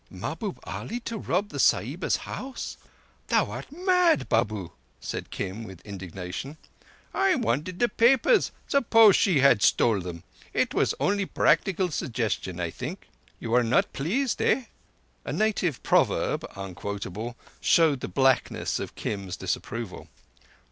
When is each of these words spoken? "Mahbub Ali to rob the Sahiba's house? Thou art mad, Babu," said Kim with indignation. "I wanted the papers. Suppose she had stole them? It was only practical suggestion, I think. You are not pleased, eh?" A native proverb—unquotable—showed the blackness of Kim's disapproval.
"Mahbub 0.09 0.59
Ali 0.63 0.99
to 1.01 1.19
rob 1.19 1.49
the 1.49 1.59
Sahiba's 1.59 2.15
house? 2.25 2.75
Thou 3.27 3.51
art 3.51 3.71
mad, 3.71 4.27
Babu," 4.29 4.71
said 4.99 5.29
Kim 5.29 5.63
with 5.63 5.79
indignation. 5.81 6.57
"I 7.13 7.35
wanted 7.35 7.77
the 7.77 7.87
papers. 7.87 8.51
Suppose 8.67 9.15
she 9.15 9.41
had 9.41 9.61
stole 9.61 9.99
them? 10.01 10.23
It 10.55 10.73
was 10.73 10.95
only 10.99 11.27
practical 11.27 11.91
suggestion, 11.91 12.59
I 12.59 12.71
think. 12.71 13.09
You 13.39 13.53
are 13.53 13.61
not 13.61 13.93
pleased, 13.93 14.41
eh?" 14.41 14.65
A 15.23 15.31
native 15.31 15.83
proverb—unquotable—showed 15.83 17.99
the 17.99 18.07
blackness 18.07 18.79
of 18.79 18.95
Kim's 18.95 19.37
disapproval. 19.37 20.07